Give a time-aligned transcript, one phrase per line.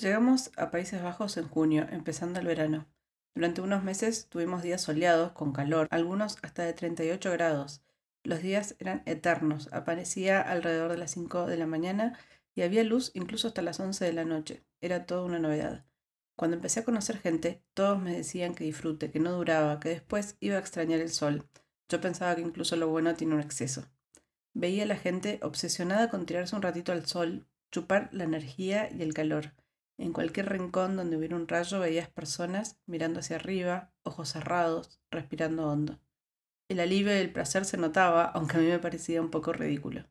[0.00, 2.86] Llegamos a Países Bajos en junio, empezando el verano.
[3.34, 7.82] Durante unos meses tuvimos días soleados, con calor, algunos hasta de 38 grados.
[8.24, 12.18] Los días eran eternos, aparecía alrededor de las 5 de la mañana
[12.54, 14.64] y había luz incluso hasta las 11 de la noche.
[14.80, 15.84] Era toda una novedad.
[16.34, 20.38] Cuando empecé a conocer gente, todos me decían que disfrute, que no duraba, que después
[20.40, 21.46] iba a extrañar el sol.
[21.90, 23.84] Yo pensaba que incluso lo bueno tiene un exceso.
[24.54, 29.02] Veía a la gente obsesionada con tirarse un ratito al sol, chupar la energía y
[29.02, 29.52] el calor.
[30.00, 35.68] En cualquier rincón donde hubiera un rayo veías personas mirando hacia arriba, ojos cerrados, respirando
[35.68, 36.00] hondo.
[36.70, 40.06] El alivio y el placer se notaba, aunque a mí me parecía un poco ridículo.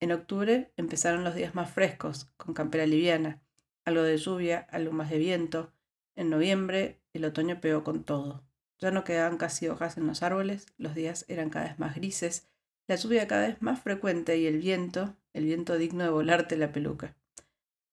[0.00, 3.40] En octubre empezaron los días más frescos, con campera liviana,
[3.86, 5.72] algo de lluvia, algo más de viento.
[6.14, 8.44] En noviembre el otoño pegó con todo.
[8.80, 12.50] Ya no quedaban casi hojas en los árboles, los días eran cada vez más grises,
[12.86, 16.70] la lluvia cada vez más frecuente y el viento, el viento digno de volarte la
[16.70, 17.16] peluca.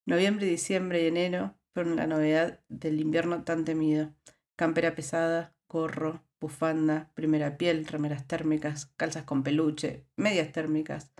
[0.10, 4.12] Noviembre, diciembre y enero fueron la novedad del invierno tan temido.
[4.56, 11.12] Campera pesada, gorro, bufanda, primera piel, remeras térmicas, calzas con peluche, medias térmicas.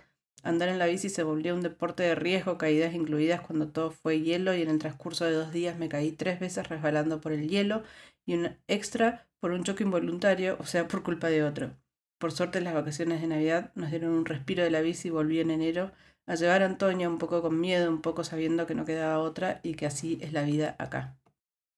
[0.42, 4.22] Andar en la bici se volvió un deporte de riesgo, caídas incluidas cuando todo fue
[4.22, 7.48] hielo y en el transcurso de dos días me caí tres veces resbalando por el
[7.48, 7.84] hielo
[8.26, 11.76] y un extra por un choque involuntario, o sea, por culpa de otro.
[12.18, 15.38] Por suerte las vacaciones de Navidad nos dieron un respiro de la bici y volví
[15.38, 15.92] en enero
[16.30, 19.58] a llevar a Antonia un poco con miedo, un poco sabiendo que no quedaba otra
[19.64, 21.18] y que así es la vida acá.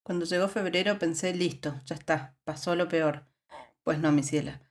[0.03, 3.25] Cuando llegó febrero pensé, listo, ya está, pasó lo peor.
[3.81, 4.61] Pues no, mi ciela.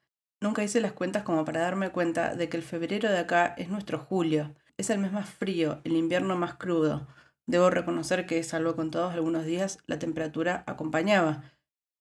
[0.41, 3.70] Nunca hice las cuentas como para darme cuenta de que el febrero de acá es
[3.70, 4.55] nuestro julio.
[4.77, 7.08] Es el mes más frío, el invierno más crudo.
[7.46, 11.42] Debo reconocer que, salvo con todos algunos días, la temperatura acompañaba.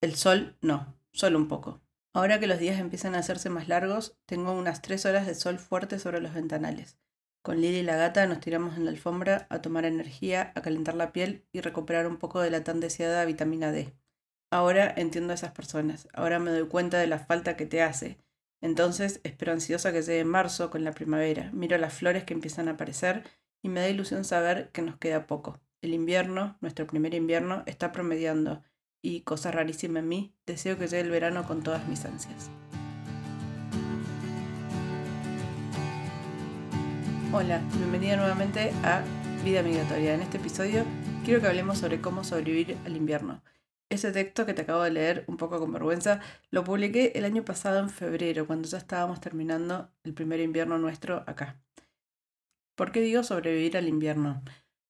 [0.01, 1.81] El sol no, solo un poco.
[2.13, 5.57] Ahora que los días empiezan a hacerse más largos, tengo unas tres horas de sol
[5.57, 6.99] fuerte sobre los ventanales.
[7.41, 10.93] Con Lili y la gata nos tiramos en la alfombra a tomar energía, a calentar
[10.93, 13.95] la piel y recuperar un poco de la tan deseada vitamina D.
[14.51, 18.19] Ahora entiendo a esas personas, ahora me doy cuenta de la falta que te hace.
[18.61, 22.73] Entonces espero ansiosa que llegue marzo con la primavera, miro las flores que empiezan a
[22.73, 23.23] aparecer
[23.63, 25.59] y me da ilusión saber que nos queda poco.
[25.81, 28.61] El invierno, nuestro primer invierno, está promediando
[29.01, 32.51] y, cosa rarísima en mí, deseo que llegue el verano con todas mis ansias.
[37.33, 39.05] Hola, bienvenida nuevamente a
[39.45, 40.15] Vida Migratoria.
[40.15, 40.83] En este episodio
[41.23, 43.41] quiero que hablemos sobre cómo sobrevivir al invierno.
[43.89, 46.19] Ese texto que te acabo de leer un poco con vergüenza
[46.49, 51.23] lo publiqué el año pasado en febrero, cuando ya estábamos terminando el primer invierno nuestro
[51.25, 51.57] acá.
[52.75, 54.43] ¿Por qué digo sobrevivir al invierno?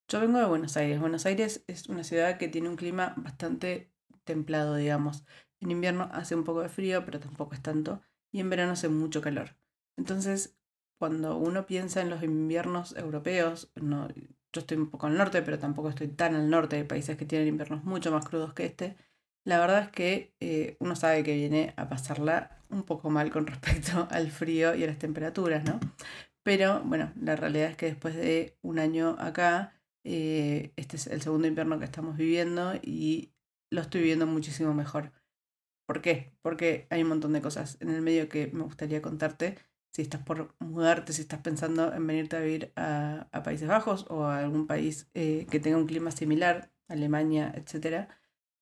[0.08, 1.00] Yo vengo de Buenos Aires.
[1.00, 5.26] Buenos Aires es una ciudad que tiene un clima bastante templado, digamos.
[5.60, 8.02] En invierno hace un poco de frío, pero tampoco es tanto.
[8.32, 9.56] Y en verano hace mucho calor.
[9.96, 10.58] Entonces,
[11.02, 14.08] cuando uno piensa en los inviernos europeos, no,
[14.54, 17.26] yo estoy un poco al norte, pero tampoco estoy tan al norte, hay países que
[17.26, 18.98] tienen inviernos mucho más crudos que este,
[19.44, 23.48] la verdad es que eh, uno sabe que viene a pasarla un poco mal con
[23.48, 25.80] respecto al frío y a las temperaturas, ¿no?
[26.44, 29.74] Pero bueno, la realidad es que después de un año acá,
[30.04, 33.34] eh, este es el segundo invierno que estamos viviendo y
[33.72, 35.14] lo estoy viviendo muchísimo mejor.
[35.88, 36.32] ¿Por qué?
[36.44, 39.58] Porque hay un montón de cosas en el medio que me gustaría contarte
[39.92, 44.26] si estás por mudarte, si estás pensando en venirte a vivir a, Países Bajos o
[44.26, 48.08] a algún país eh, que tenga un clima similar, Alemania, etc.,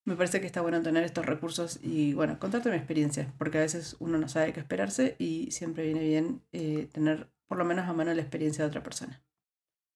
[0.06, 3.62] me parece que está bueno tener estos recursos y, bueno, contarte mi experiencia, porque a
[3.62, 7.88] veces uno no sabe qué esperarse y siempre viene bien eh, tener por lo menos
[7.88, 9.22] a mano la experiencia de otra persona.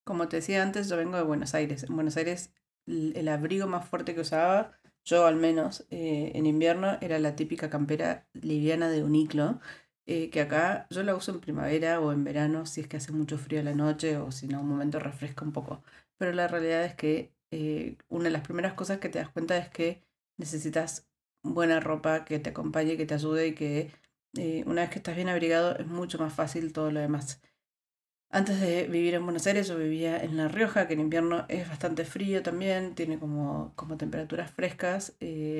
[0.03, 1.83] Como te decía antes, yo vengo de Buenos Aires.
[1.83, 2.51] En Buenos Aires
[2.85, 7.69] el abrigo más fuerte que usaba, yo al menos eh, en invierno, era la típica
[7.69, 9.59] campera liviana de uniclo,
[10.05, 13.13] eh, que acá yo la uso en primavera o en verano si es que hace
[13.13, 15.81] mucho frío a la noche o si no, un momento refresca un poco.
[16.17, 19.57] Pero la realidad es que eh, una de las primeras cosas que te das cuenta
[19.57, 20.03] es que
[20.37, 21.07] necesitas
[21.43, 23.91] buena ropa que te acompañe, que te ayude y que
[24.37, 27.41] eh, una vez que estás bien abrigado es mucho más fácil todo lo demás.
[28.29, 31.69] Antes de vivir en Buenos Aires yo vivía en La Rioja, que en invierno es
[31.69, 35.15] bastante frío también, tiene como, como temperaturas frescas,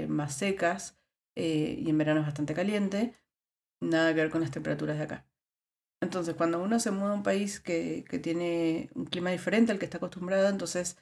[0.08, 0.98] más secas,
[1.36, 3.14] y en verano es bastante caliente
[3.84, 5.26] nada que ver con las temperaturas de acá.
[6.02, 9.80] Entonces, cuando uno se muda a un país que, que tiene un clima diferente al
[9.80, 10.98] que está acostumbrado, entonces,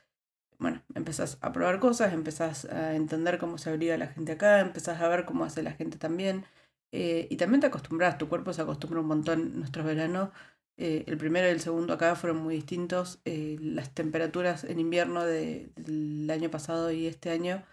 [0.60, 5.02] bueno, empezás a probar cosas, empezás a entender cómo se abriga la gente acá, empezás
[5.02, 6.46] a ver cómo hace la gente también.
[6.92, 9.60] Eh, y también te acostumbras, tu cuerpo se acostumbra un montón.
[9.60, 10.30] Nuestros veranos,
[10.78, 13.22] eh, el primero y el segundo acá fueron muy distintos.
[13.26, 17.64] Eh, las temperaturas en invierno de, del año pasado y este año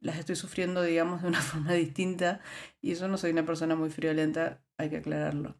[0.00, 2.40] las estoy sufriendo, digamos, de una forma distinta
[2.80, 5.56] y yo no soy una persona muy friolenta, hay que aclararlo.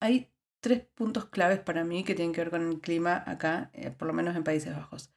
[0.00, 3.90] Hay tres puntos claves para mí que tienen que ver con el clima acá, eh,
[3.90, 5.12] por lo menos en Países Bajos.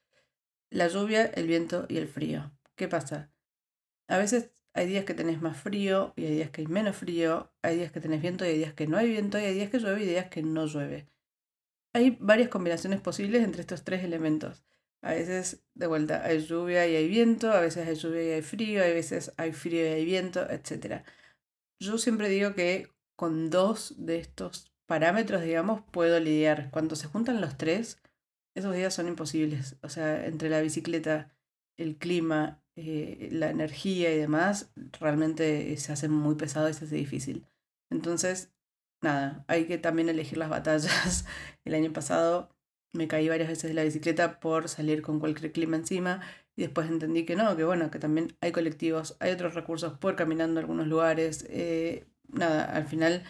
[0.69, 2.51] la lluvia, el viento y el frío.
[2.75, 3.31] ¿Qué pasa?
[4.07, 7.51] A veces hay días que tenés más frío y hay días que hay menos frío,
[7.61, 9.69] hay días que tenés viento y hay días que no hay viento, y hay días
[9.69, 11.07] que llueve y días que no llueve.
[11.93, 14.63] Hay varias combinaciones posibles entre estos tres elementos.
[15.03, 18.41] A veces, de vuelta, hay lluvia y hay viento, a veces hay lluvia y hay
[18.41, 21.03] frío, a veces hay frío y hay viento, etc.
[21.79, 26.69] Yo siempre digo que con dos de estos parámetros, digamos, puedo lidiar.
[26.71, 28.01] Cuando se juntan los tres,
[28.55, 29.75] esos días son imposibles.
[29.83, 31.35] O sea, entre la bicicleta,
[31.77, 36.95] el clima, eh, la energía y demás, realmente se hace muy pesado y se hace
[36.95, 37.45] difícil.
[37.91, 38.51] Entonces,
[39.01, 41.25] nada, hay que también elegir las batallas.
[41.65, 42.49] El año pasado
[42.93, 46.21] me caí varias veces de la bicicleta por salir con cualquier clima encima
[46.55, 50.15] y después entendí que no, que bueno, que también hay colectivos, hay otros recursos por
[50.15, 51.45] caminando a algunos lugares.
[51.49, 53.23] Eh, nada, al final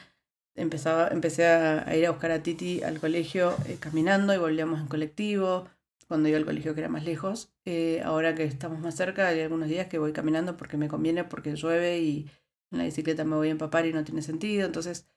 [0.56, 4.88] empezaba, empecé a, ir a buscar a Titi al colegio eh, caminando y volvíamos en
[4.88, 5.70] colectivo,
[6.08, 7.54] cuando iba al colegio que era más lejos.
[7.66, 11.24] Eh, ahora que estamos más cerca, hay algunos días que voy caminando porque me conviene,
[11.24, 12.30] porque llueve y
[12.72, 14.66] en la bicicleta me voy a empapar y no tiene sentido.
[14.66, 15.08] Entonces,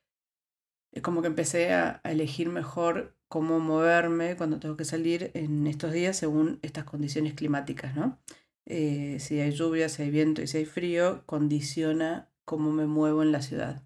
[0.92, 5.92] es como que empecé a, elegir mejor cómo moverme cuando tengo que salir en estos
[5.92, 8.18] días según estas condiciones climáticas, ¿no?
[8.66, 13.22] Eh, si hay lluvia, si hay viento y si hay frío, condiciona cómo me muevo
[13.22, 13.82] en la ciudad.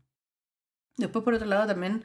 [0.97, 2.05] Después, por otro lado, también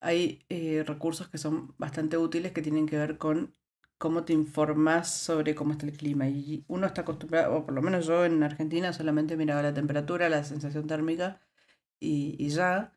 [0.00, 3.54] hay eh, recursos que son bastante útiles que tienen que ver con
[3.98, 6.28] cómo te informas sobre cómo está el clima.
[6.28, 10.30] Y uno está acostumbrado, o por lo menos yo en Argentina solamente miraba la temperatura,
[10.30, 11.40] la sensación térmica
[12.00, 12.96] y, ya.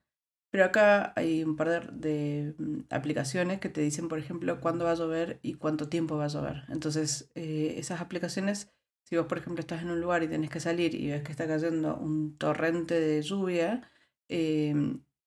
[0.53, 4.91] Pero acá hay un par de, mm, aplicaciones que te dicen, por ejemplo, cuándo va
[4.91, 6.65] a llover y cuánto tiempo va a llover.
[6.69, 8.71] Entonces, eh, esas aplicaciones,
[9.03, 11.31] si vos, por ejemplo, estás en un lugar y tenés que salir y ves que
[11.31, 13.89] está cayendo un torrente de lluvia,
[14.29, 14.75] eh,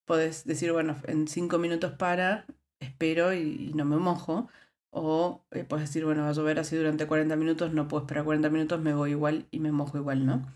[0.04, 2.46] podés decir, bueno, en cinco minutos para,
[2.78, 4.48] espero y, no me mojo.
[4.90, 8.24] O eh, puedes decir, bueno, va a llover así durante 40 minutos, no puedo esperar
[8.24, 10.46] 40 minutos, me voy igual y me mojo igual, ¿no?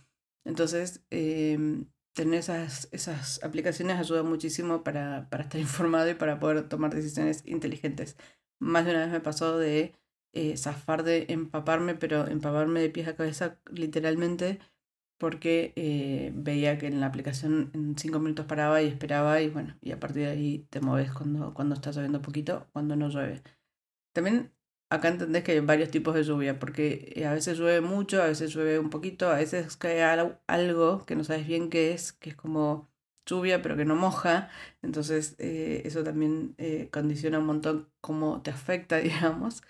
[0.44, 1.58] Entonces, eh,
[2.20, 7.42] tener esas, esas aplicaciones ayuda muchísimo para, para, estar informado y para poder tomar decisiones
[7.46, 8.18] inteligentes.
[8.60, 9.94] Más de una vez me pasó de
[10.34, 14.58] eh, zafar de empaparme, pero empaparme de pies a cabeza literalmente
[15.18, 19.76] porque eh, veía que en la aplicación en cinco minutos paraba y esperaba y bueno,
[19.80, 23.42] y a partir de ahí te mueves cuando, cuando está lloviendo poquito, cuando no llueve.
[24.12, 24.52] También
[24.90, 28.26] acá entendés que hay varios tipos de lluvia, porque eh, a veces llueve mucho, a
[28.26, 32.30] veces llueve un poquito, a veces cae algo que no sabes bien qué es, que
[32.30, 32.88] es como
[33.26, 34.50] lluvia pero que no moja,
[34.82, 36.56] entonces eh, eso también
[36.90, 39.62] condiciona un montón cómo te afecta, digamos.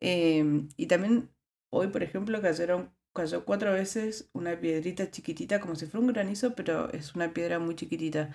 [0.00, 1.30] Em, y también
[1.70, 6.54] hoy, por ejemplo, cayeron cayó cuatro veces una piedrita chiquitita, como si fuera un granizo,
[6.54, 8.30] pero es una piedra muy chiquitita.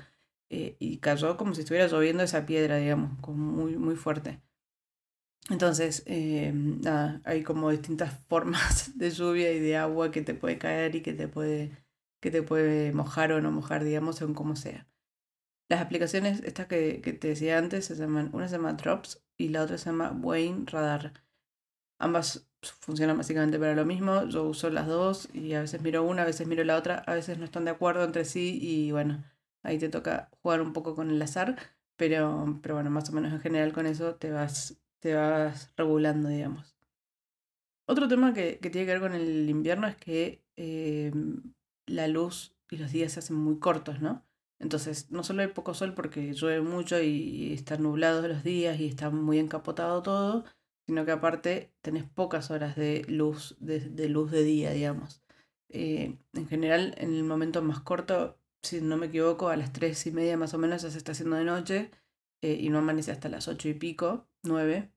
[0.50, 4.42] Eh, y cayó como si estuviera lloviendo esa piedra, digamos, como muy, muy fuerte.
[5.50, 10.58] Entonces, eh, nada, hay como distintas formas de lluvia y de agua que te puede
[10.58, 11.72] caer y que te puede,
[12.22, 14.88] que te puede mojar o no mojar, digamos, según como sea.
[15.70, 19.50] Las aplicaciones, estas que, que te decía antes, se llaman, una se llama Drops y
[19.50, 21.14] la otra se llama Wayne Radar.
[22.00, 24.26] Ambas funcionan básicamente para lo mismo.
[24.26, 27.14] Yo uso las dos y a veces miro una, a veces miro la otra, a
[27.14, 29.24] veces no están de acuerdo entre sí y bueno,
[29.64, 31.58] ahí te toca jugar un poco con el azar,
[31.96, 36.30] pero, pero bueno, más o menos en general con eso te vas, te vas regulando,
[36.30, 36.76] digamos.
[37.86, 41.12] Otro tema que, tiene que ver con el invierno es que eh,
[41.88, 44.24] la luz y los días se hacen muy cortos, ¿no?
[44.60, 48.88] Entonces, no solo hay poco sol porque llueve mucho y, están nublados los días y
[48.88, 50.46] está muy encapotado todo,
[50.86, 55.24] sino que aparte tenés pocas horas de luz, de, luz de día, digamos.
[55.70, 60.06] Eh, en general, en el momento más corto, si no me equivoco, a las tres
[60.08, 61.92] y media más o menos ya se está haciendo de noche
[62.42, 64.92] eh, y no amanece hasta las ocho y pico, nueve.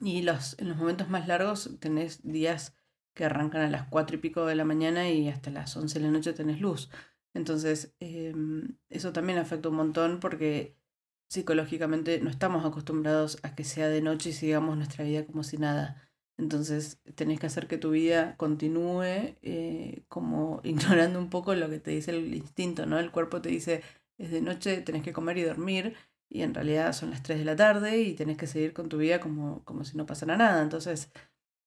[0.00, 2.76] Y los, en los momentos más largos tenés días
[3.14, 6.04] que arrancan a las cuatro y pico de la mañana y hasta las once de
[6.06, 6.90] la noche tenés luz.
[7.32, 10.76] Entonces, em, eso también afecta un montón porque
[11.28, 15.58] psicológicamente no estamos acostumbrados a que sea de noche y sigamos nuestra vida como si
[15.58, 16.10] nada.
[16.36, 21.80] Entonces tenés que hacer que tu vida continúe eh, como ignorando un poco lo que
[21.80, 22.98] te dice el instinto, ¿no?
[22.98, 23.82] El cuerpo te dice,
[24.18, 25.96] es de noche, tenés que comer y dormir,
[26.28, 28.98] y en realidad son las 3 de la tarde y tenés que seguir con tu
[28.98, 30.62] vida como, como si no pasara nada.
[30.62, 31.10] Entonces,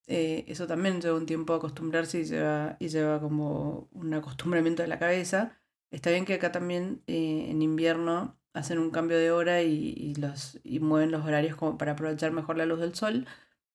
[0.08, 4.88] eh, eso también lleva un tiempo acostumbrarse y lleva, y lleva como un acostumbramiento de
[4.88, 5.60] la cabeza.
[5.92, 10.60] Está bien que acá también eh, en invierno hacen un cambio de hora y, los,
[10.64, 13.28] y mueven los horarios como para aprovechar mejor la luz del sol.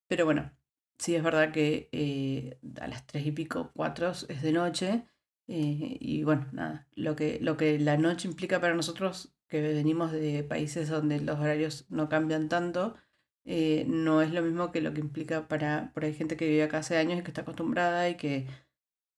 [0.08, 0.52] Pero bueno,
[0.98, 5.06] sí es verdad que eh, a las tres y pico, cuatro es de noche.
[5.46, 10.44] Y bueno, nada, lo que, lo que la noche implica para nosotros, que venimos de
[10.44, 12.94] países donde los horarios no cambian tanto,
[13.44, 16.62] eh, no es lo mismo que lo que implica para, por hay gente que vive
[16.62, 18.46] acá hace años y que está acostumbrada y que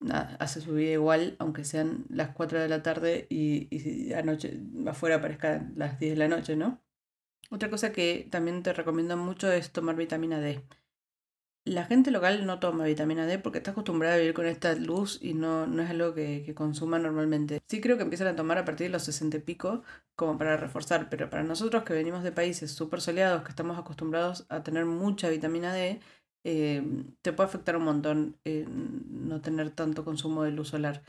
[0.00, 4.60] nada, hace su vida igual, aunque sean las 4 de la tarde y, y anoche
[4.88, 6.82] afuera parezca las 10 de la noche, ¿no?
[7.50, 10.64] Otra cosa que también te recomiendo mucho es tomar vitamina D.
[11.66, 15.18] La gente local no toma vitamina D porque está acostumbrada a vivir con esta luz
[15.23, 17.62] y no, no es algo que, consuma normalmente.
[17.68, 19.83] Sí creo que empiezan a tomar a partir de los 60 y pico
[20.14, 24.44] como para reforzar, pero para nosotros que venimos de países súper soleados, que estamos acostumbrados
[24.50, 26.00] a tener mucha vitamina D,
[26.44, 26.83] eh,
[27.23, 31.02] te puede afectar un montón eh, no tener tanto consumo de luz solar.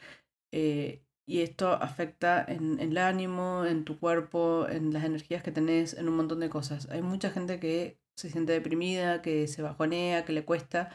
[0.53, 5.51] Eh, y esto afecta en, en, el ánimo, en tu cuerpo, en las energías que
[5.51, 6.89] tenés, en un montón de cosas.
[6.91, 10.89] Hay mucha gente que se siente deprimida, que se bajonea, que le cuesta.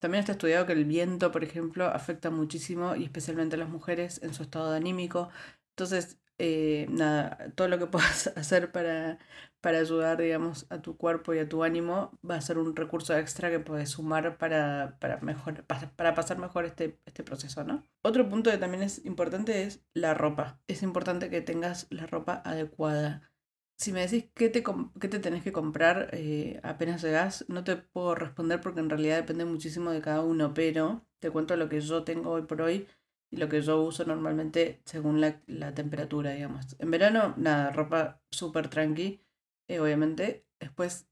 [0.00, 4.22] También está estudiado que el viento, por ejemplo, afecta muchísimo y especialmente a las mujeres
[4.22, 5.30] en su estado anímico.
[5.70, 9.18] Entonces, eh, nada, todo lo que puedas hacer para,
[9.60, 13.16] para ayudar, digamos, a tu cuerpo y a tu ánimo va a ser un recurso
[13.16, 17.82] extra que puedes sumar para, para, mejor, para pasar mejor este, este proceso, ¿no?
[18.02, 20.60] Otro punto que también es importante es la ropa.
[20.66, 23.22] Es importante que tengas la ropa adecuada.
[23.78, 24.62] Si me decís qué te,
[25.00, 29.16] qué te tenés que comprar eh, apenas llegas, no te puedo responder porque en realidad
[29.16, 32.86] depende muchísimo de cada uno, pero te cuento lo que yo tengo hoy por hoy
[33.30, 36.74] y lo que yo uso normalmente según la, la temperatura, digamos.
[36.78, 39.22] En verano, nada, ropa súper tranqui,
[39.68, 40.46] eh, obviamente.
[40.58, 41.06] Después,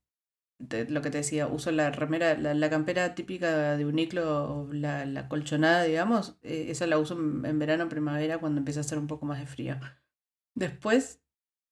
[0.89, 5.27] lo que te decía, uso la remera, la, la campera típica de Uniclo, la, la
[5.29, 6.37] colchonada, digamos.
[6.41, 9.39] Eh, esa la uso en, en verano, primavera, cuando empieza a hacer un poco más
[9.39, 9.77] de frío.
[10.55, 11.21] Después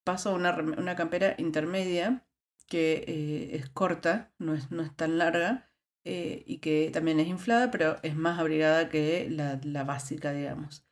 [0.04, 2.26] paso a una, una campera intermedia
[2.68, 5.70] que eh, es corta, no es, no es tan larga
[6.06, 10.86] eh, y que también es inflada, pero es más abrigada que la, la básica, digamos.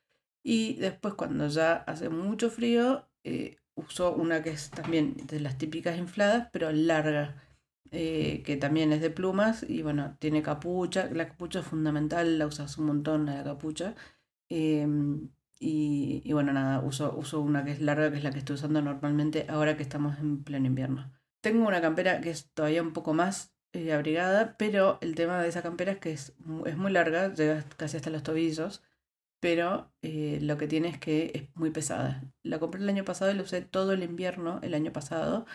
[0.44, 5.58] Y después cuando ya hace mucho frío, eh, uso una que es también de las
[5.58, 7.44] típicas infladas, pero larga,
[7.91, 11.10] que también es de plumas y bueno, tiene capucha.
[11.12, 13.96] La capucha es fundamental, la usas un montón, la capucha.
[15.63, 18.56] Y, y, bueno, nada, uso, uso una que es larga, que es la que estoy
[18.56, 21.12] usando normalmente ahora que estamos en pleno invierno.
[21.41, 25.50] Tengo una campera que es todavía un poco más eh, abrigada, pero el tema de
[25.50, 26.34] esa campera es que es,
[26.65, 28.84] es muy larga, llega casi hasta los tobillos,
[29.39, 32.24] pero eh, lo que tiene es que es muy pesada.
[32.44, 35.46] La compré el año pasado y la usé todo el invierno el año pasado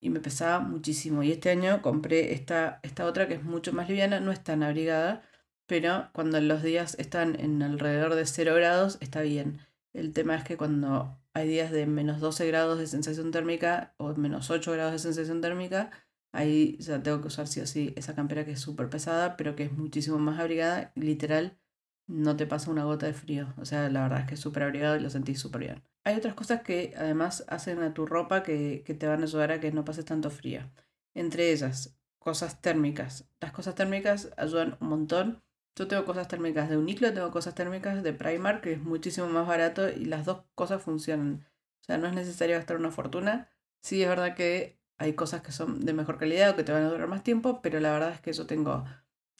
[0.00, 1.22] y me pesaba muchísimo.
[1.22, 4.62] Y este año compré esta, esta otra que es mucho más liviana, no es tan
[4.62, 5.22] abrigada,
[5.70, 9.60] pero cuando los días están en alrededor de 0 grados está bien.
[9.92, 14.14] El tema es que cuando hay días de menos 12 grados de sensación térmica o
[14.16, 15.90] menos 8 grados de sensación térmica,
[16.32, 19.56] Ahí ya tengo que usar sí o sí esa campera que es súper pesada, pero
[19.56, 20.92] que es muchísimo más abrigada.
[20.94, 21.58] Literal,
[22.06, 23.52] no te pasa una gota de frío.
[23.58, 25.82] O sea, la verdad es que es súper abrigado y lo sentís súper bien.
[26.04, 29.52] Hay otras cosas que además hacen a tu ropa que, que te van a ayudar
[29.52, 30.70] a que no pases tanto frío.
[31.14, 33.28] Entre ellas, cosas térmicas.
[33.40, 35.42] Las cosas térmicas ayudan un montón.
[35.80, 39.48] Yo tengo cosas térmicas de Uniqlo, tengo cosas térmicas de Primark, que es muchísimo más
[39.48, 41.46] barato y las dos cosas funcionan.
[41.80, 43.48] O sea, no es necesario gastar una fortuna.
[43.80, 46.82] Sí, es verdad que hay cosas que son de mejor calidad o que te van
[46.82, 48.84] a durar más tiempo, pero la verdad es que yo tengo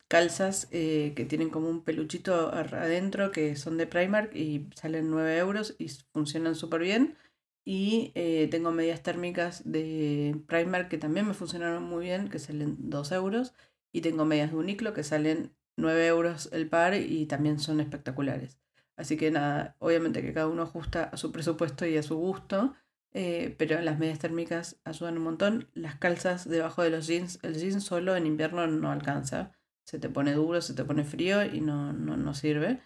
[0.09, 5.37] calzas eh, que tienen como un peluchito adentro que son de Primark y salen 9
[5.37, 7.19] euros y funcionan súper bien.
[7.67, 12.77] Y eh, tengo medias térmicas de Primark que también me funcionaron muy bien, que salen
[12.89, 13.53] 2 euros.
[13.93, 18.59] Y tengo medias de Uniqlo que salen 9 euros el par y también son espectaculares.
[18.97, 22.75] Así que nada, obviamente que cada uno ajusta a su presupuesto y a su gusto.
[23.13, 25.69] Eh, pero las medias térmicas ayudan un montón.
[25.75, 29.53] Las calzas debajo de los jeans, el jeans solo en invierno no alcanza.
[29.85, 32.81] Se te pone duro, se te pone frío y no, no, no sirve.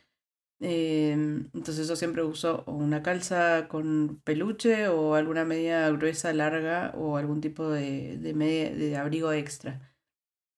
[0.60, 7.16] Eh, entonces yo siempre uso una calza con peluche o alguna media gruesa, larga o
[7.16, 9.92] algún tipo de, de, media, de abrigo extra.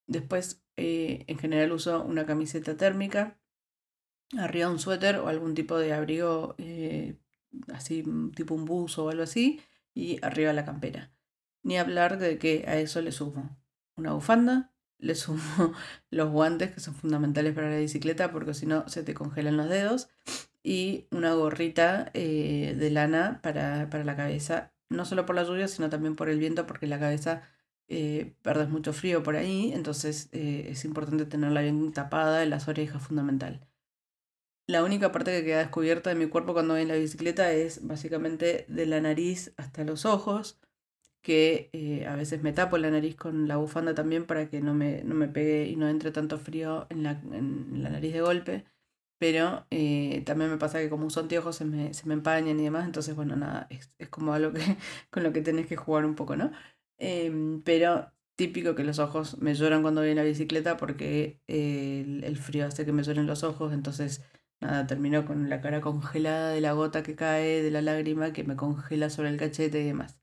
[0.07, 3.37] Después, eh, en general uso una camiseta térmica,
[4.37, 7.17] arriba un suéter o algún tipo de abrigo eh,
[7.73, 8.03] así
[8.35, 9.61] tipo un buzo o algo así,
[9.93, 11.11] y arriba la campera.
[11.63, 13.57] Ni hablar de que a eso le sumo
[13.95, 15.73] una bufanda, le sumo
[16.11, 19.69] los guantes que son fundamentales para la bicicleta porque si no se te congelan los
[19.69, 20.09] dedos,
[20.63, 25.67] y una gorrita eh, de lana para, para, la cabeza, no solo por la lluvia,
[25.67, 27.43] sino también por el viento, porque la cabeza
[27.89, 32.67] eh, perdes mucho frío por ahí, entonces eh, es importante tenerla bien tapada, en las
[32.67, 33.67] orejas fundamental.
[34.67, 37.87] La única parte que queda descubierta de mi cuerpo cuando voy en la bicicleta es
[37.87, 40.59] básicamente de la nariz hasta los ojos,
[41.21, 44.73] que eh, a veces me tapo la nariz con la bufanda también para que no
[44.73, 48.21] me, no me pegue y no entre tanto frío en la, en la nariz de
[48.21, 48.65] golpe.
[49.19, 52.63] Pero eh, también me pasa que como uso anteojos se me, se me empañan y
[52.63, 54.61] demás, entonces bueno, nada, es, es como algo que,
[55.09, 56.51] con lo que tenés que jugar un poco, ¿no?
[56.99, 62.23] Eh, pero típico que los ojos me lloran cuando voy en la bicicleta porque el,
[62.23, 64.23] el, frío hace que me lloren los ojos, entonces
[64.61, 68.43] nada, termino con la cara congelada de la gota que cae, de la lágrima que
[68.43, 70.19] me congela sobre el cachete y demás.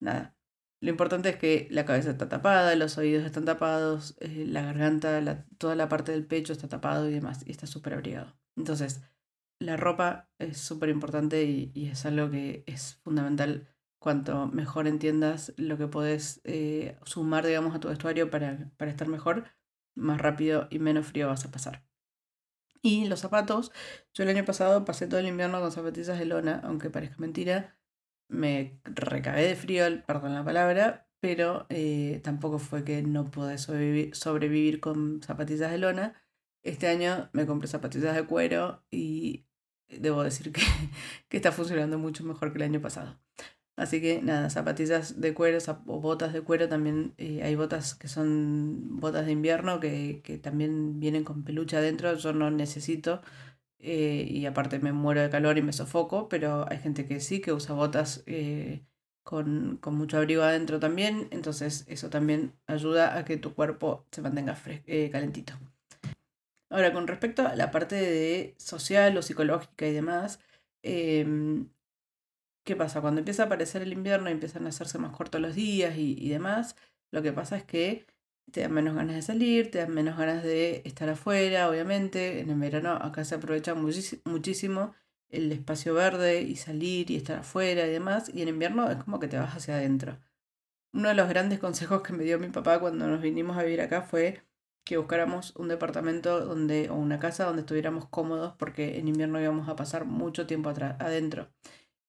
[0.00, 0.36] Nada.
[0.82, 5.46] Lo importante es que la cabeza está tapada, los oídos están tapados, eh, la garganta,
[5.58, 8.36] toda la parte del pecho está tapado y demás, y está súper abrigado.
[8.56, 9.02] Entonces,
[9.60, 13.68] la ropa es súper importante y, es algo que es fundamental
[14.02, 19.06] cuanto mejor entiendas lo que podés eh, sumar, digamos, a tu vestuario para, para estar
[19.06, 19.44] mejor,
[19.94, 21.84] más rápido y menos frío vas a pasar.
[22.82, 23.70] Y los zapatos,
[24.12, 27.78] yo el año pasado pasé todo el invierno con zapatillas de lona, aunque parezca mentira,
[28.28, 34.80] me recagué de frío, perdón la palabra, pero eh, tampoco fue que no pude sobrevivir,
[34.80, 36.20] con zapatillas de lona.
[36.64, 39.46] Este año me compré zapatillas de cuero y
[39.86, 40.52] debo decir
[41.28, 43.20] que está funcionando mucho mejor que el año pasado.
[43.82, 47.14] Así que nada, zapatillas de cuero o botas de cuero también.
[47.18, 52.14] Eh, hay botas que son botas de invierno que, que, también vienen con peluche adentro.
[52.14, 53.22] Yo no necesito.
[53.80, 57.40] Eh, y aparte me muero de calor y me sofoco, pero hay gente que sí,
[57.40, 58.84] que usa botas eh,
[59.24, 61.26] con, con, mucho abrigo adentro también.
[61.32, 64.56] Entonces eso también ayuda a que tu cuerpo se mantenga
[65.10, 65.54] calentito.
[66.70, 70.40] Ahora, con respecto a la parte de social o psicológica y demás,
[70.82, 71.68] em,
[72.64, 73.00] ¿Qué pasa?
[73.00, 76.28] Cuando empieza a aparecer el invierno y empiezan a hacerse más cortos los días y,
[76.28, 76.76] demás,
[77.10, 78.06] lo que pasa es que
[78.52, 82.40] te dan menos ganas de salir, te dan menos ganas de estar afuera, obviamente.
[82.40, 84.94] En el verano acá se aprovecha muchísimo
[85.28, 88.30] el espacio verde y salir y estar afuera y demás.
[88.32, 90.18] Y en invierno es como que te vas hacia adentro.
[90.92, 93.80] Uno de los grandes consejos que me dio mi papá cuando nos vinimos a vivir
[93.80, 94.42] acá fue
[94.84, 99.68] que buscáramos un departamento donde, o una casa donde estuviéramos cómodos porque en invierno íbamos
[99.68, 101.48] a pasar mucho tiempo adentro.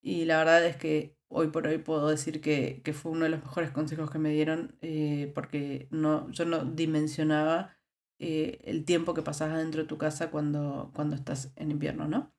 [0.03, 3.29] Y la verdad es que hoy por hoy puedo decir que, que fue uno de
[3.31, 7.77] los mejores consejos que me dieron eh, porque no, yo no dimensionaba
[8.19, 12.33] eh, el tiempo que pasas dentro de tu casa cuando, cuando estás en invierno, ¿no?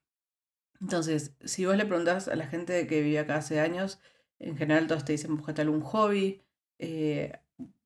[0.81, 3.99] Entonces, si vos le preguntás a la gente que vive acá hace años,
[4.39, 6.41] en general todos te dicen buscate algún hobby,
[6.79, 7.33] eh,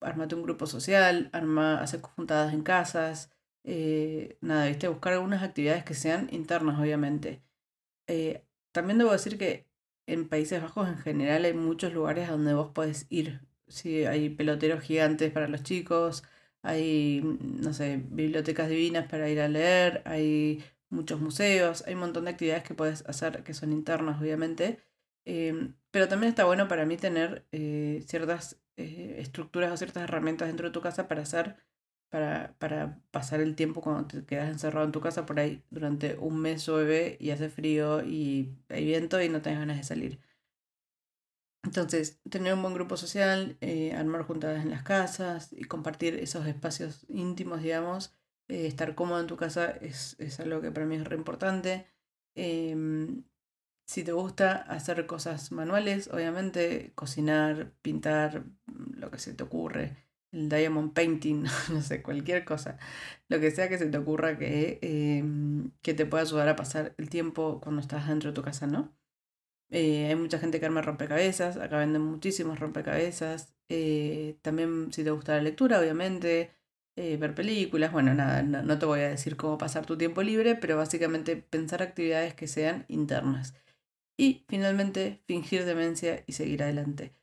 [0.02, 3.32] armate un grupo social, arma, hacer juntadas en casas,
[3.64, 7.42] eh, nada, viste, buscar algunas actividades que sean internas, obviamente.
[8.72, 9.69] también debo decir que
[10.14, 13.42] en Países Bajos en general hay muchos lugares a donde vos podés ir.
[13.68, 16.24] Sí, hay peloteros gigantes para los chicos,
[16.62, 22.02] hay, mm, no sé, bibliotecas divinas para ir a leer, hay muchos museos, hay un
[22.02, 24.80] montón de actividades que puedes hacer que son internas, obviamente.
[25.26, 30.48] Em, pero también está bueno para mí tener eh, ciertas eh, estructuras o ciertas herramientas
[30.48, 31.58] dentro de tu casa para hacer
[32.10, 36.16] para, para pasar el tiempo cuando te quedas encerrado en tu casa por ahí durante
[36.18, 40.20] un mes llueve y hace frío y hay viento y no tienes ganas de salir.
[41.64, 46.48] Entonces, tener un buen grupo social, eh, armar juntadas en las casas y compartir esos
[46.48, 48.16] espacios íntimos, digamos,
[48.48, 51.88] eh, estar cómodo en tu casa es, es, algo que para mí es re importante.
[52.36, 53.24] Em,
[53.86, 60.50] si te gusta hacer cosas manuales, obviamente, cocinar, pintar, lo que se te ocurre, el
[60.50, 62.78] diamond painting, no sé, cualquier cosa,
[63.30, 66.94] lo que sea que se te ocurra que, em, que te pueda ayudar a pasar
[66.98, 68.94] el tiempo cuando estás dentro de tu casa, ¿no?
[69.72, 73.54] Eh, hay mucha gente que arma rompecabezas, acá venden muchísimos rompecabezas.
[73.70, 76.52] Eh, también si te gusta la lectura, obviamente,
[76.96, 80.24] eh, ver películas, bueno, nada, no, no, te voy a decir cómo pasar tu tiempo
[80.24, 83.56] libre, pero básicamente pensar actividades que sean internas.
[84.18, 87.14] Y finalmente, fingir demencia y seguir adelante.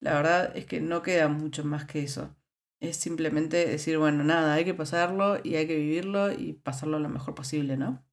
[0.00, 2.36] La verdad es que no queda mucho más que eso
[2.82, 7.08] es simplemente decir, bueno, nada, hay que pasarlo y hay que vivirlo y pasarlo lo
[7.08, 8.04] mejor posible, ¿no?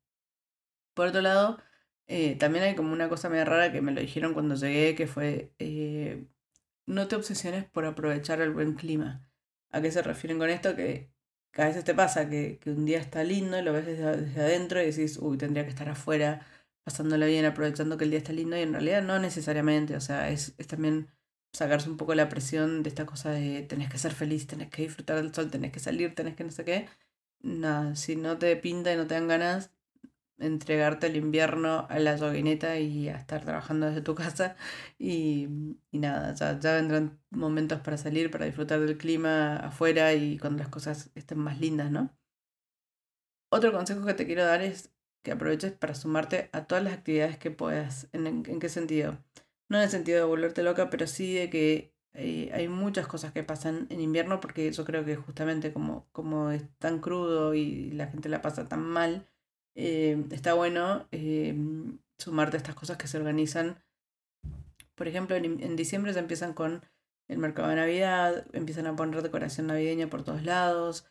[0.93, 1.60] Por otro lado,
[2.08, 5.08] eh, también hay como una cosa medio rara que me lo dijeron cuando llegué, que
[5.08, 6.27] fue, eh,
[6.86, 9.27] no te obsesiones por aprovechar el buen clima.
[9.71, 10.75] ¿A qué se refieren con esto?
[10.75, 11.12] Que,
[11.53, 14.05] a veces te pasa que, un día está lindo, lo ves desde,
[14.41, 16.45] adentro y decís, uy, tendría que estar afuera,
[16.84, 20.29] pasándola bien, aprovechando que el día está lindo, y en realidad no necesariamente, o sea,
[20.29, 21.10] es, es también
[21.53, 24.83] sacarse un poco la presión de esta cosa de tenés que ser feliz, tenés que
[24.83, 26.88] disfrutar del sol, tenés que salir, tenés que no sé qué.
[27.41, 29.71] Nada, si no te pinta y no te dan ganas,
[30.39, 34.55] entregarte el invierno a la yoguineta y a estar trabajando desde tu casa.
[34.99, 35.47] Y,
[35.91, 40.59] y nada, ya, ya vendrán momentos para salir, para disfrutar del clima afuera y cuando
[40.59, 42.12] las cosas estén más lindas, ¿no?
[43.51, 44.91] Otro consejo que te quiero dar es
[45.23, 48.07] que aproveches para sumarte a todas las actividades que puedas.
[48.12, 49.17] ¿En, en qué sentido?
[49.69, 53.32] No en el sentido de volverte loca, pero sí de que eh, hay muchas cosas
[53.32, 57.91] que pasan en invierno porque yo creo que justamente como, como es tan crudo y
[57.91, 59.27] la gente la pasa tan mal,
[59.75, 61.55] eh, está bueno eh,
[62.17, 63.84] sumarte a estas cosas que se organizan.
[64.95, 66.84] Por ejemplo, en, en, diciembre se empiezan con
[67.27, 71.05] el mercado de Navidad, empiezan a poner decoración navideña por todos lados,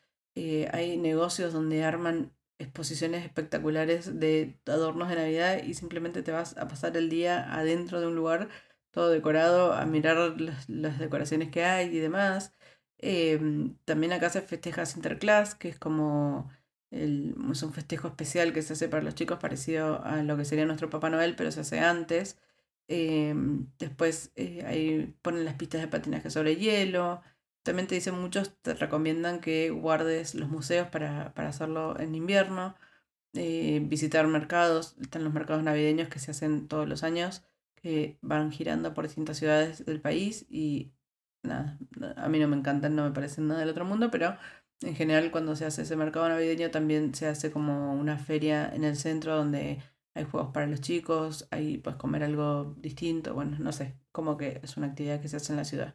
[0.72, 6.68] hay negocios donde arman exposiciones espectaculares de adornos de Navidad y simplemente te vas a
[6.68, 8.48] pasar el día adentro de un lugar
[8.90, 12.54] todo decorado, a mirar las, decoraciones que hay y demás.
[12.98, 16.50] Em, también acá se festeja Interclass, que es como
[16.90, 20.64] es un festejo especial que se hace para los chicos parecido a lo que sería
[20.66, 22.38] nuestro Papá Noel, pero se hace antes.
[22.88, 27.22] Em, después eh, ahí ponen las pistas de patinaje sobre hielo.
[27.62, 32.76] También te dicen muchos, te recomiendan que guardes los museos para, para hacerlo en invierno.
[33.34, 37.44] Eh, visitar mercados, están los mercados navideños que se hacen todos los años,
[37.76, 40.92] que van girando por distintas ciudades del país y
[41.42, 41.78] nada,
[42.16, 44.36] a mí no me encantan, no me parecen nada del otro mundo, pero
[44.80, 48.84] en general cuando se hace ese mercado navideño también se hace como una feria en
[48.84, 49.82] el centro donde
[50.14, 54.60] hay juegos para los chicos, ahí puedes comer algo distinto, bueno, no sé, como que
[54.62, 55.94] es una actividad que se hace en la ciudad.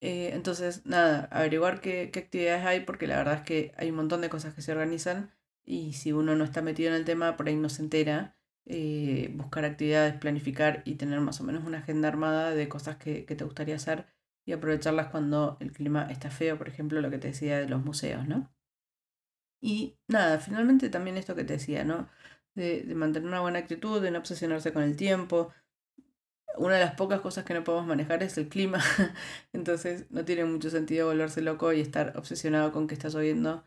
[0.00, 3.96] Eh, entonces, nada, averiguar qué, qué actividades hay, porque la verdad es que hay un
[3.96, 5.30] montón de cosas que se organizan
[5.64, 8.36] y si uno no está metido en el tema, por ahí no se entera.
[8.66, 13.24] Eh, buscar actividades, planificar y tener más o menos una agenda armada de cosas que,
[13.24, 14.06] que te gustaría hacer
[14.44, 17.84] y aprovecharlas cuando el clima está feo, por ejemplo, lo que te decía de los
[17.84, 18.50] museos, ¿no?
[19.60, 22.08] Y nada, finalmente también esto que te decía, ¿no?
[22.54, 25.52] De, de, mantener una buena actitud, de no obsesionarse con el tiempo.
[26.60, 28.80] Una de las pocas cosas que no podemos manejar es el clima,
[29.54, 33.64] entonces no tiene mucho sentido volverse loco y estar obsesionado con que está lloviendo.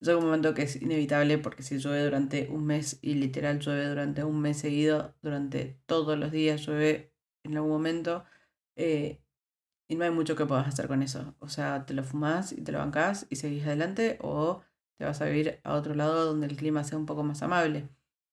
[0.00, 3.88] Llega un momento que es inevitable porque si llueve durante un mes y literal llueve
[3.88, 7.12] durante un mes seguido, durante todos los días llueve
[7.44, 8.24] en algún momento,
[8.74, 9.20] eh,
[9.88, 11.36] y no hay mucho que puedas hacer con eso.
[11.38, 14.62] O sea, te lo fumas y te lo bancas y seguís adelante o
[14.98, 17.88] te vas a vivir a otro lado donde el clima sea un poco más amable.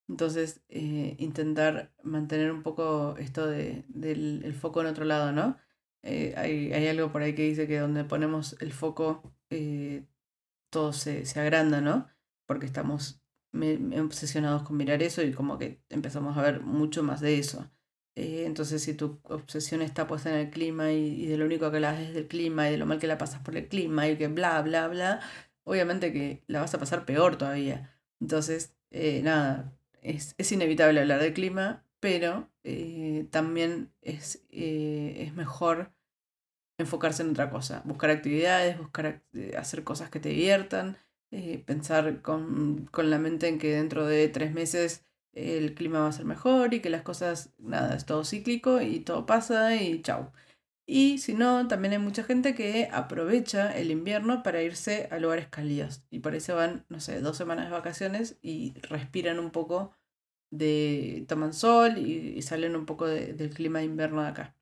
[0.09, 5.57] Entonces, eh, intentar mantener un poco esto de, del el foco en otro lado, ¿no?
[6.03, 10.05] Eh, hay, hay, algo por ahí que dice que donde ponemos el foco, eh,
[10.71, 12.09] todo se, se, agranda, ¿no?
[12.47, 13.21] Porque estamos
[13.53, 17.69] obsesionados con mirar eso y como que empezamos a ver mucho más de eso.
[18.15, 21.99] Entonces, si tu obsesión está puesta en el clima y, de lo único que la
[22.01, 24.27] es del clima y de lo mal que la pasas por el clima y que
[24.27, 25.21] bla, bla, bla,
[25.63, 27.95] obviamente que la vas a pasar peor todavía.
[28.19, 35.93] Entonces, nada, es, es, inevitable hablar del clima, pero eh, también es, es mejor
[36.77, 39.23] enfocarse en otra cosa, buscar actividades, buscar
[39.57, 40.97] hacer cosas que te diviertan,
[41.65, 46.11] pensar con, con la mente en que dentro de tres meses el clima va a
[46.11, 50.31] ser mejor y que las cosas, nada, es todo cíclico y todo pasa y chau.
[50.85, 55.47] Y si no, también hay mucha gente que aprovecha el invierno para irse a lugares
[55.47, 59.95] cálidos y por eso van, no sé, dos semanas de vacaciones y respiran un poco
[60.51, 64.55] de, toman sol y, salen un poco del clima de invierno de acá.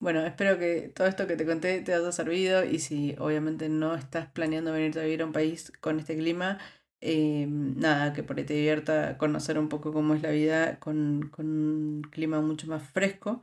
[0.00, 3.94] Bueno, espero que todo esto que te conté te haya servido y si obviamente no
[3.94, 6.58] estás planeando venirte a vivir a un país con este clima,
[7.00, 11.28] eh, nada, que por ahí te divierta conocer un poco cómo es la vida con,
[11.30, 13.42] con un clima mucho más fresco.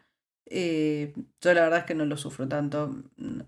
[0.51, 2.95] Eh, yo la verdad es que no lo sufro tanto.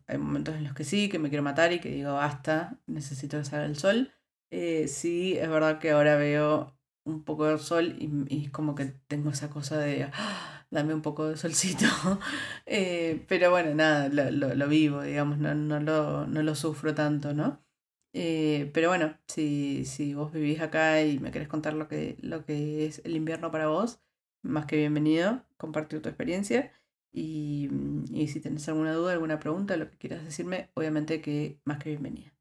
[0.07, 3.43] Hay momentos en los que sí, que me quiero matar y que digo, basta, necesito
[3.43, 4.11] salir al sol.
[4.51, 8.85] Eh, sí, es verdad que ahora veo un poco de sol y, y como que
[9.07, 10.67] tengo esa cosa de, ¡ah!
[10.71, 11.85] dame un poco de solcito.
[13.27, 17.33] pero bueno, nada, lo, lo, lo vivo, digamos, no, no, lo, no lo sufro tanto,
[17.33, 17.63] ¿no?
[18.13, 22.45] Eh, pero bueno, si, si vos vivís acá y me querés contar lo que, lo
[22.45, 24.01] que es el invierno para vos,
[24.41, 26.71] más que bienvenido, compartir tu experiencia.
[27.13, 27.69] Y,
[28.11, 31.89] y si tenés alguna duda, alguna pregunta, lo que quieras decirme, obviamente que más que
[31.89, 32.31] bienvenida.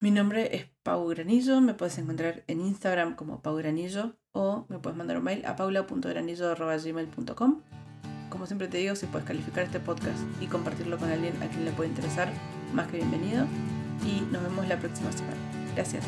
[0.00, 4.78] Mi nombre es Pau Granillo, me puedes encontrar en Instagram como Pau Granillo o me
[4.78, 7.62] puedes mandar un mail a paula.granillo.gmail.com.
[8.28, 11.64] Como siempre te digo, si puedes calificar este podcast y compartirlo con alguien a quien
[11.64, 12.30] le puede interesar,
[12.74, 13.46] más que bienvenido
[14.04, 15.38] y nos vemos la próxima semana.
[15.74, 16.04] Gracias.